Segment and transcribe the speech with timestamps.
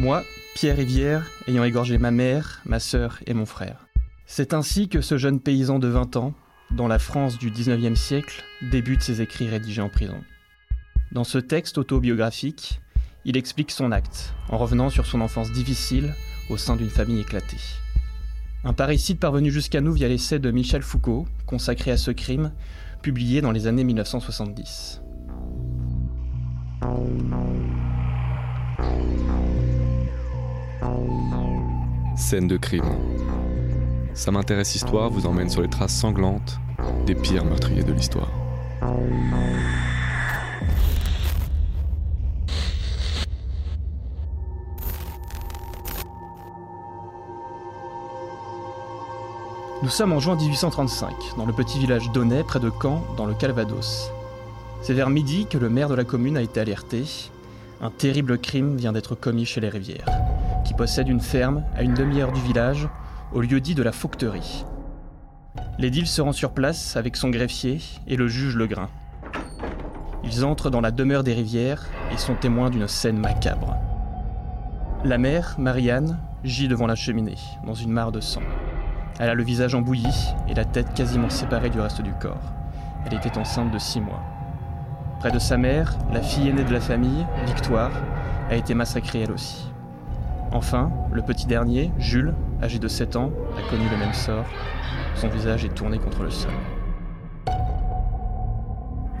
[0.00, 3.86] Moi, Pierre Rivière, ayant égorgé ma mère, ma sœur et mon frère.
[4.24, 6.32] C'est ainsi que ce jeune paysan de 20 ans,
[6.70, 10.16] dans la France du 19e siècle, débute ses écrits rédigés en prison.
[11.12, 12.80] Dans ce texte autobiographique,
[13.26, 16.14] il explique son acte, en revenant sur son enfance difficile
[16.48, 17.60] au sein d'une famille éclatée.
[18.64, 22.52] Un parricide parvenu jusqu'à nous via l'essai de Michel Foucault, consacré à ce crime,
[23.02, 25.02] publié dans les années 1970.
[32.16, 32.84] Scène de crime.
[34.14, 36.58] Ça m'intéresse Histoire vous emmène sur les traces sanglantes
[37.06, 38.30] des pires meurtriers de l'histoire.
[49.82, 53.34] Nous sommes en juin 1835, dans le petit village d'Aunay, près de Caen, dans le
[53.34, 54.10] Calvados.
[54.82, 57.04] C'est vers midi que le maire de la commune a été alerté.
[57.80, 60.06] Un terrible crime vient d'être commis chez les Rivières,
[60.74, 62.88] possède une ferme à une demi-heure du village,
[63.32, 64.64] au lieu dit de la Faucterie.
[65.78, 68.88] L'édile se rend sur place avec son greffier et le juge Legrain.
[70.24, 73.76] Ils entrent dans la demeure des Rivières et sont témoins d'une scène macabre.
[75.04, 78.42] La mère, Marianne, gît devant la cheminée, dans une mare de sang.
[79.18, 80.12] Elle a le visage embouilli
[80.48, 82.52] et la tête quasiment séparée du reste du corps.
[83.06, 84.22] Elle était enceinte de six mois.
[85.20, 87.90] Près de sa mère, la fille aînée de la famille, Victoire,
[88.50, 89.69] a été massacrée elle aussi.
[90.52, 94.44] Enfin, le petit dernier, Jules, âgé de 7 ans, a connu le même sort.
[95.14, 96.50] Son visage est tourné contre le sol.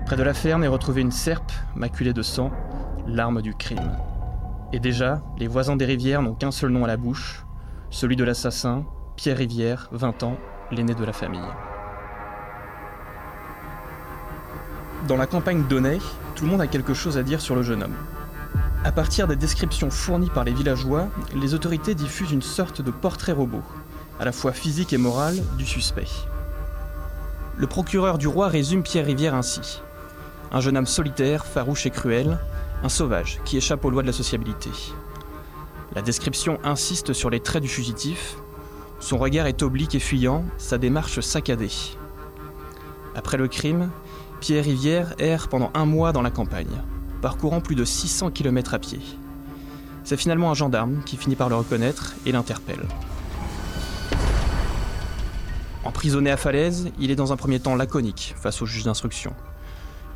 [0.06, 2.50] Près de la ferme est retrouvée une serpe maculée de sang,
[3.06, 3.96] l'arme du crime.
[4.72, 7.44] Et déjà, les voisins des rivières n'ont qu'un seul nom à la bouche,
[7.90, 10.36] celui de l'assassin, Pierre Rivière, 20 ans,
[10.72, 11.40] l'aîné de la famille.
[15.06, 15.98] Dans la campagne d'Aunay,
[16.34, 17.96] tout le monde a quelque chose à dire sur le jeune homme.
[18.82, 23.32] À partir des descriptions fournies par les villageois, les autorités diffusent une sorte de portrait
[23.32, 23.62] robot,
[24.18, 26.08] à la fois physique et moral, du suspect.
[27.58, 29.82] Le procureur du roi résume Pierre Rivière ainsi.
[30.50, 32.38] Un jeune homme solitaire, farouche et cruel,
[32.82, 34.70] un sauvage qui échappe aux lois de la sociabilité.
[35.94, 38.36] La description insiste sur les traits du fugitif,
[38.98, 41.70] son regard est oblique et fuyant, sa démarche saccadée.
[43.14, 43.90] Après le crime,
[44.40, 46.80] Pierre Rivière erre pendant un mois dans la campagne,
[47.20, 49.00] parcourant plus de 600 km à pied.
[50.04, 52.86] C'est finalement un gendarme qui finit par le reconnaître et l'interpelle.
[55.84, 59.34] Emprisonné à Falaise, il est dans un premier temps laconique face au juge d'instruction.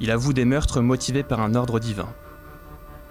[0.00, 2.08] Il avoue des meurtres motivés par un ordre divin.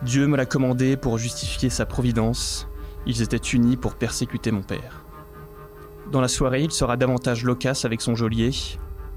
[0.03, 2.68] Dieu me l'a commandé pour justifier sa providence.
[3.06, 5.03] Ils étaient unis pour persécuter mon père.
[6.12, 8.52] Dans la soirée, il sera davantage loquace avec son geôlier.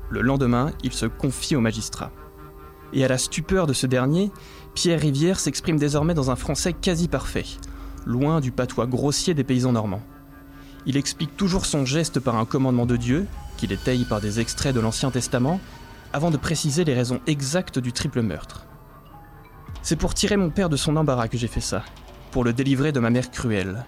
[0.08, 2.12] Le lendemain, il se confie au magistrat.
[2.92, 4.30] Et à la stupeur de ce dernier,
[4.76, 7.46] Pierre Rivière s'exprime désormais dans un français quasi parfait,
[8.04, 10.02] loin du patois grossier des paysans normands.
[10.84, 13.26] Il explique toujours son geste par un commandement de Dieu,
[13.56, 15.60] qu'il étaye par des extraits de l'Ancien Testament,
[16.12, 18.66] avant de préciser les raisons exactes du triple meurtre.
[19.80, 21.82] C'est pour tirer mon père de son embarras que j'ai fait ça,
[22.30, 23.86] pour le délivrer de ma mère cruelle,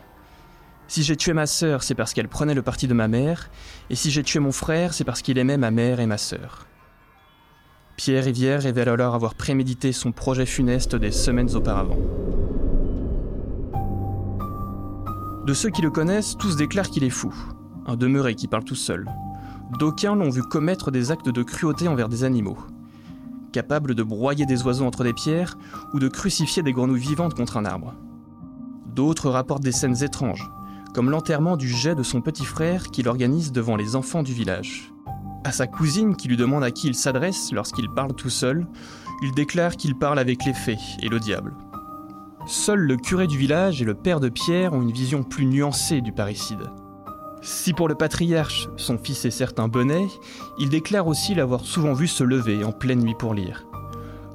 [0.90, 3.50] si j'ai tué ma sœur, c'est parce qu'elle prenait le parti de ma mère,
[3.90, 6.67] et si j'ai tué mon frère, c'est parce qu'il aimait ma mère et ma sœur.
[7.98, 11.98] Pierre Rivière révèle alors avoir prémédité son projet funeste des semaines auparavant.
[15.44, 17.34] De ceux qui le connaissent, tous déclarent qu'il est fou,
[17.86, 19.10] un demeuré qui parle tout seul.
[19.80, 22.58] D'aucuns l'ont vu commettre des actes de cruauté envers des animaux,
[23.52, 25.58] capable de broyer des oiseaux entre des pierres
[25.92, 27.94] ou de crucifier des grenouilles vivantes contre un arbre.
[28.94, 30.48] D'autres rapportent des scènes étranges,
[30.94, 34.92] comme l'enterrement du jet de son petit frère qu'il organise devant les enfants du village.
[35.44, 38.66] À sa cousine qui lui demande à qui il s'adresse lorsqu'il parle tout seul,
[39.22, 41.54] il déclare qu'il parle avec les fées et le diable.
[42.46, 46.00] Seul le curé du village et le père de Pierre ont une vision plus nuancée
[46.00, 46.70] du parricide.
[47.42, 50.06] Si pour le patriarche, son fils est certes un bonnet,
[50.58, 53.66] il déclare aussi l'avoir souvent vu se lever en pleine nuit pour lire.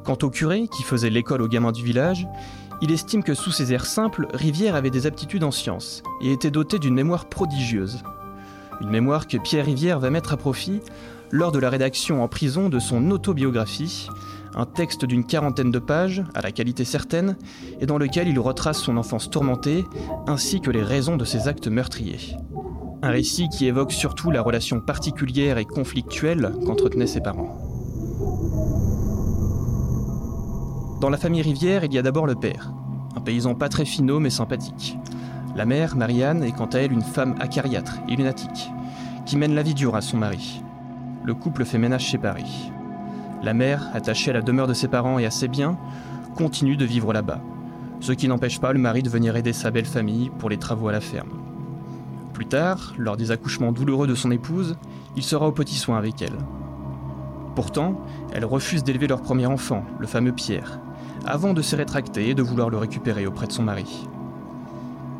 [0.06, 2.28] Quant au curé, qui faisait l'école aux gamins du village,
[2.82, 6.52] il estime que sous ses airs simples, Rivière avait des aptitudes en sciences et était
[6.52, 8.04] doté d'une mémoire prodigieuse.
[8.82, 10.82] Une mémoire que Pierre Rivière va mettre à profit
[11.32, 14.08] lors de la rédaction en prison de son autobiographie,
[14.56, 17.38] un texte d'une quarantaine de pages, à la qualité certaine,
[17.80, 19.86] et dans lequel il retrace son enfance tourmentée,
[20.28, 22.38] ainsi que les raisons de ses actes meurtriers.
[23.02, 27.58] Un récit qui évoque surtout la relation particulière et conflictuelle qu'entretenaient ses parents.
[31.02, 32.72] Dans la famille Rivière, il y a d'abord le père,
[33.16, 34.98] un paysan pas très finot mais sympathique.
[35.56, 38.72] La mère, Marianne, est quant à elle une femme acariâtre et lunatique,
[39.26, 40.64] qui mène la vie dure à son mari.
[41.24, 42.72] Le couple fait ménage chez Paris.
[43.44, 45.78] La mère, attachée à la demeure de ses parents et à ses biens,
[46.36, 47.40] continue de vivre là-bas,
[48.00, 50.88] ce qui n'empêche pas le mari de venir aider sa belle famille pour les travaux
[50.88, 51.30] à la ferme.
[52.34, 54.76] Plus tard, lors des accouchements douloureux de son épouse,
[55.16, 56.38] il sera au petit soin avec elle.
[57.56, 58.02] Pourtant,
[58.34, 60.80] elle refuse d'élever leur premier enfant, le fameux Pierre,
[61.28, 64.08] avant de se rétracter et de vouloir le récupérer auprès de son mari.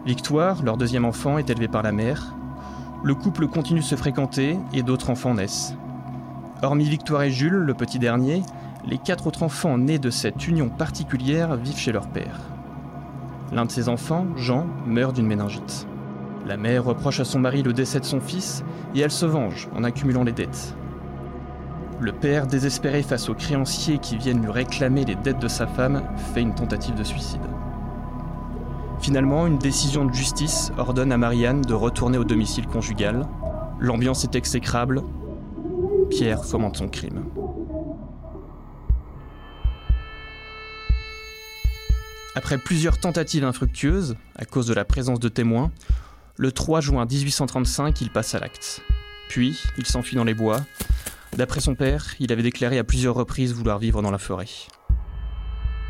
[0.06, 2.36] Victoire, leur deuxième enfant, est élevée par la mère.
[3.04, 5.76] Le couple continue de se fréquenter et d'autres enfants naissent.
[6.62, 8.42] Hormis Victoire et Jules, le petit dernier,
[8.86, 12.42] les quatre autres enfants nés de cette union particulière vivent chez leur père.
[13.54, 15.88] L'un de ses enfants, Jean, meurt d'une méningite.
[16.46, 18.66] La mère reproche à son mari le décès de son fils
[18.96, 20.76] et elle se venge en accumulant les dettes.
[22.02, 26.04] Le père, désespéré face aux créanciers qui viennent lui réclamer les dettes de sa femme,
[26.34, 27.40] fait une tentative de suicide.
[29.04, 33.28] Finalement, une décision de justice ordonne à Marianne de retourner au domicile conjugal.
[33.82, 35.04] L'ambiance est exécrable.
[36.10, 37.26] Pierre fomente son crime.
[42.34, 45.74] Après plusieurs tentatives infructueuses, à cause de la présence de témoins,
[46.38, 48.82] le 3 juin 1835, il passe à l'acte.
[49.28, 50.62] Puis, il s'enfuit dans les bois.
[51.36, 54.48] D'après son père, il avait déclaré à plusieurs reprises vouloir vivre dans la forêt.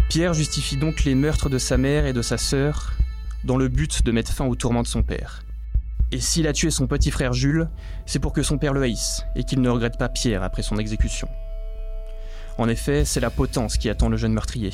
[0.09, 2.93] Pierre justifie donc les meurtres de sa mère et de sa sœur
[3.43, 5.43] dans le but de mettre fin au tourment de son père.
[6.11, 7.69] Et s'il a tué son petit frère Jules,
[8.05, 10.77] c'est pour que son père le haïsse et qu'il ne regrette pas Pierre après son
[10.77, 11.27] exécution.
[12.57, 14.71] En effet, c'est la potence qui attend le jeune meurtrier.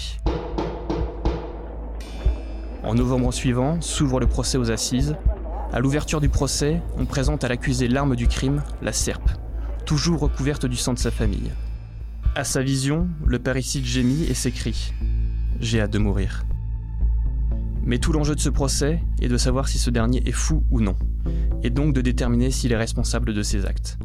[2.84, 5.16] En novembre suivant, s'ouvre le procès aux assises
[5.72, 9.30] à l'ouverture du procès, on présente à l'accusé l'arme du crime, la serpe,
[9.86, 11.52] toujours recouverte du sang de sa famille.
[12.34, 14.94] À sa vision, le parricide gémit et s'écrie
[15.60, 16.44] J'ai hâte de mourir.
[17.90, 20.80] Mais tout l'enjeu de ce procès est de savoir si ce dernier est fou ou
[20.80, 20.96] non,
[21.64, 23.98] et donc de déterminer s'il est responsable de ses actes.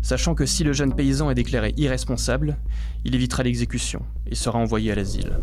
[0.00, 2.56] Sachant que si le jeune paysan est déclaré irresponsable,
[3.04, 5.38] il évitera l'exécution et sera envoyé à l'asile.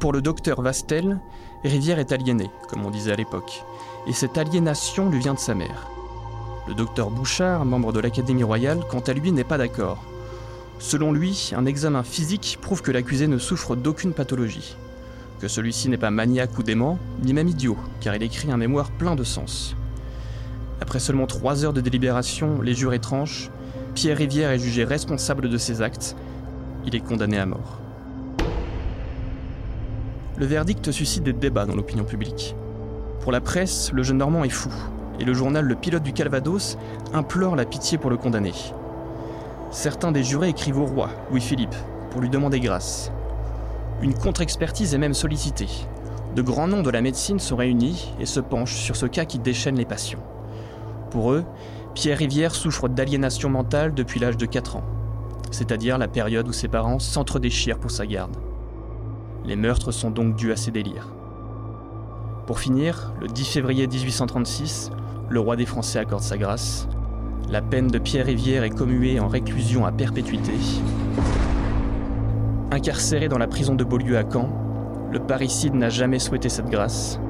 [0.00, 1.20] Pour le docteur Vastel,
[1.62, 3.64] Rivière est aliéné, comme on disait à l'époque,
[4.06, 5.90] et cette aliénation lui vient de sa mère.
[6.66, 10.02] Le docteur Bouchard, membre de l'Académie royale, quant à lui n'est pas d'accord.
[10.84, 14.76] Selon lui, un examen physique prouve que l'accusé ne souffre d'aucune pathologie,
[15.40, 18.90] que celui-ci n'est pas maniaque ou dément, ni même idiot, car il écrit un mémoire
[18.90, 19.76] plein de sens.
[20.82, 23.48] Après seulement trois heures de délibération, les jurés tranchent,
[23.94, 26.16] Pierre Rivière est jugé responsable de ses actes,
[26.84, 27.78] il est condamné à mort.
[30.36, 32.54] Le verdict suscite des débats dans l'opinion publique.
[33.22, 34.70] Pour la presse, le jeune Normand est fou,
[35.18, 36.76] et le journal Le Pilote du Calvados
[37.14, 38.52] implore la pitié pour le condamner.
[39.74, 41.74] Certains des jurés écrivent au roi, Louis-Philippe,
[42.12, 43.10] pour lui demander grâce.
[44.02, 45.68] Une contre-expertise est même sollicitée.
[46.36, 49.40] De grands noms de la médecine sont réunis et se penchent sur ce cas qui
[49.40, 50.20] déchaîne les passions.
[51.10, 51.44] Pour eux,
[51.92, 54.84] Pierre Rivière souffre d'aliénation mentale depuis l'âge de 4 ans,
[55.50, 58.36] c'est-à-dire la période où ses parents s'entre-déchirent pour sa garde.
[59.44, 61.08] Les meurtres sont donc dus à ses délires.
[62.46, 64.92] Pour finir, le 10 février 1836,
[65.28, 66.86] le roi des Français accorde sa grâce.
[67.54, 70.54] La peine de Pierre Rivière est commuée en réclusion à perpétuité.
[72.72, 74.48] Incarcéré dans la prison de Beaulieu à Caen,
[75.12, 77.20] le parricide n'a jamais souhaité cette grâce.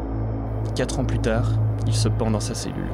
[0.74, 1.52] Quatre ans plus tard,
[1.86, 2.88] il se pend dans sa cellule.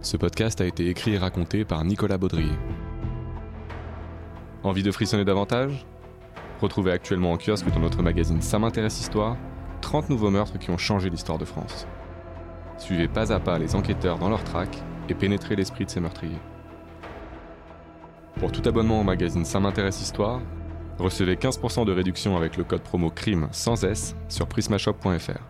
[0.00, 2.56] Ce podcast a été écrit et raconté par Nicolas Baudrier.
[4.62, 5.86] Envie de frissonner davantage?
[6.60, 9.38] Retrouvez actuellement en kiosque dans notre magazine Ça m'intéresse Histoire
[9.80, 11.86] 30 nouveaux meurtres qui ont changé l'histoire de France.
[12.76, 14.76] Suivez pas à pas les enquêteurs dans leur traque
[15.08, 16.38] et pénétrez l'esprit de ces meurtriers.
[18.38, 20.40] Pour tout abonnement au magazine Ça m'intéresse Histoire,
[20.98, 25.49] recevez 15% de réduction avec le code promo CRIME sans S sur prismashop.fr.